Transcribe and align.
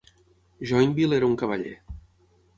Joinville 0.69 1.19
era 1.21 1.29
un 1.29 1.37
cavaller. 1.43 1.77